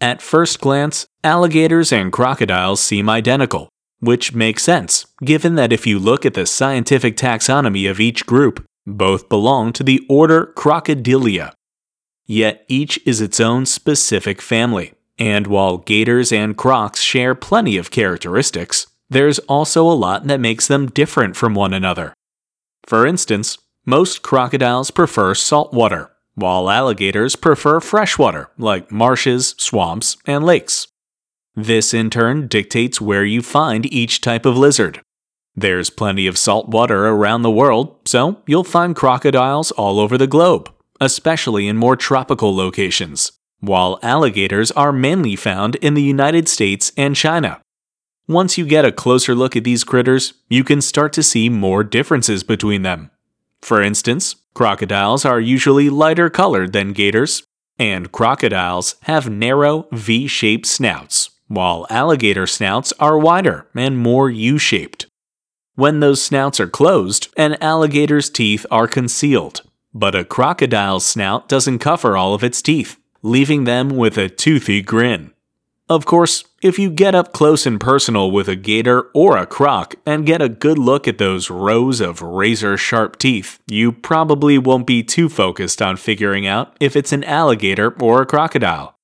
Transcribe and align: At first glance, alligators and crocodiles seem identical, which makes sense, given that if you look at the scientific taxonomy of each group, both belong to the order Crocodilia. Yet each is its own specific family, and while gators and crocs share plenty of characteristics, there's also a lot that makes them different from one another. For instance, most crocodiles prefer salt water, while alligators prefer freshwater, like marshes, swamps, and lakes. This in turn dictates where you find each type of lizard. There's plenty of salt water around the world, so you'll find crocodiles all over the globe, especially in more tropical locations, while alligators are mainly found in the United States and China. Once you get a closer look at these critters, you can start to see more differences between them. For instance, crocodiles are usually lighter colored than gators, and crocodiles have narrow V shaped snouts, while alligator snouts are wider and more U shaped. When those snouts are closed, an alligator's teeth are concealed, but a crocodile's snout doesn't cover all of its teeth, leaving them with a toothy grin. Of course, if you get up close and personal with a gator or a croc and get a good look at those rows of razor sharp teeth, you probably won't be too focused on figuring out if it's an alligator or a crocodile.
At 0.00 0.22
first 0.22 0.60
glance, 0.60 1.06
alligators 1.22 1.92
and 1.92 2.10
crocodiles 2.10 2.80
seem 2.80 3.10
identical, 3.10 3.68
which 3.98 4.34
makes 4.34 4.62
sense, 4.62 5.06
given 5.22 5.56
that 5.56 5.72
if 5.72 5.86
you 5.86 5.98
look 5.98 6.24
at 6.24 6.32
the 6.32 6.46
scientific 6.46 7.16
taxonomy 7.16 7.90
of 7.90 8.00
each 8.00 8.24
group, 8.24 8.64
both 8.86 9.28
belong 9.28 9.74
to 9.74 9.82
the 9.82 10.00
order 10.08 10.54
Crocodilia. 10.56 11.52
Yet 12.26 12.64
each 12.66 12.98
is 13.04 13.20
its 13.20 13.40
own 13.40 13.66
specific 13.66 14.40
family, 14.40 14.94
and 15.18 15.46
while 15.46 15.76
gators 15.76 16.32
and 16.32 16.56
crocs 16.56 17.02
share 17.02 17.34
plenty 17.34 17.76
of 17.76 17.90
characteristics, 17.90 18.86
there's 19.10 19.38
also 19.40 19.86
a 19.86 19.92
lot 19.92 20.26
that 20.28 20.40
makes 20.40 20.66
them 20.66 20.86
different 20.86 21.36
from 21.36 21.54
one 21.54 21.74
another. 21.74 22.14
For 22.86 23.06
instance, 23.06 23.58
most 23.84 24.22
crocodiles 24.22 24.90
prefer 24.90 25.34
salt 25.34 25.74
water, 25.74 26.10
while 26.34 26.70
alligators 26.70 27.36
prefer 27.36 27.80
freshwater, 27.80 28.50
like 28.58 28.90
marshes, 28.90 29.54
swamps, 29.58 30.16
and 30.26 30.44
lakes. 30.44 30.88
This 31.54 31.92
in 31.92 32.10
turn 32.10 32.46
dictates 32.46 33.00
where 33.00 33.24
you 33.24 33.42
find 33.42 33.92
each 33.92 34.20
type 34.20 34.46
of 34.46 34.56
lizard. 34.56 35.00
There's 35.56 35.90
plenty 35.90 36.26
of 36.26 36.38
salt 36.38 36.68
water 36.68 37.08
around 37.08 37.42
the 37.42 37.50
world, 37.50 37.96
so 38.06 38.40
you'll 38.46 38.64
find 38.64 38.94
crocodiles 38.94 39.70
all 39.72 39.98
over 39.98 40.16
the 40.16 40.26
globe, 40.26 40.72
especially 41.00 41.66
in 41.66 41.76
more 41.76 41.96
tropical 41.96 42.54
locations, 42.54 43.32
while 43.58 43.98
alligators 44.02 44.70
are 44.72 44.92
mainly 44.92 45.36
found 45.36 45.74
in 45.76 45.94
the 45.94 46.02
United 46.02 46.48
States 46.48 46.92
and 46.96 47.16
China. 47.16 47.60
Once 48.28 48.56
you 48.56 48.64
get 48.64 48.84
a 48.84 48.92
closer 48.92 49.34
look 49.34 49.56
at 49.56 49.64
these 49.64 49.82
critters, 49.82 50.34
you 50.48 50.62
can 50.62 50.80
start 50.80 51.12
to 51.12 51.22
see 51.22 51.48
more 51.48 51.82
differences 51.82 52.44
between 52.44 52.82
them. 52.82 53.10
For 53.60 53.82
instance, 53.82 54.36
crocodiles 54.54 55.24
are 55.24 55.40
usually 55.40 55.90
lighter 55.90 56.30
colored 56.30 56.72
than 56.72 56.92
gators, 56.92 57.42
and 57.78 58.12
crocodiles 58.12 58.96
have 59.02 59.30
narrow 59.30 59.86
V 59.92 60.26
shaped 60.26 60.66
snouts, 60.66 61.30
while 61.48 61.86
alligator 61.90 62.46
snouts 62.46 62.92
are 63.00 63.18
wider 63.18 63.66
and 63.74 63.98
more 63.98 64.28
U 64.30 64.58
shaped. 64.58 65.06
When 65.74 66.00
those 66.00 66.22
snouts 66.22 66.60
are 66.60 66.68
closed, 66.68 67.28
an 67.36 67.56
alligator's 67.60 68.28
teeth 68.28 68.66
are 68.70 68.86
concealed, 68.86 69.62
but 69.94 70.14
a 70.14 70.24
crocodile's 70.24 71.06
snout 71.06 71.48
doesn't 71.48 71.78
cover 71.78 72.16
all 72.16 72.34
of 72.34 72.44
its 72.44 72.60
teeth, 72.60 72.98
leaving 73.22 73.64
them 73.64 73.88
with 73.88 74.18
a 74.18 74.28
toothy 74.28 74.82
grin. 74.82 75.32
Of 75.90 76.04
course, 76.04 76.44
if 76.62 76.78
you 76.78 76.88
get 76.88 77.16
up 77.16 77.32
close 77.32 77.66
and 77.66 77.80
personal 77.80 78.30
with 78.30 78.46
a 78.46 78.54
gator 78.54 79.10
or 79.12 79.36
a 79.36 79.44
croc 79.44 79.96
and 80.06 80.24
get 80.24 80.40
a 80.40 80.48
good 80.48 80.78
look 80.78 81.08
at 81.08 81.18
those 81.18 81.50
rows 81.50 82.00
of 82.00 82.22
razor 82.22 82.76
sharp 82.76 83.18
teeth, 83.18 83.58
you 83.66 83.90
probably 83.90 84.56
won't 84.56 84.86
be 84.86 85.02
too 85.02 85.28
focused 85.28 85.82
on 85.82 85.96
figuring 85.96 86.46
out 86.46 86.76
if 86.78 86.94
it's 86.94 87.12
an 87.12 87.24
alligator 87.24 88.00
or 88.00 88.22
a 88.22 88.26
crocodile. 88.26 88.99